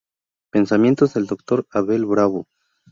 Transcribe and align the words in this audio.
Pensamientos 0.51 1.13
del 1.13 1.27
Dr. 1.27 1.67
Abel 1.69 2.07
Bravo. 2.07 2.47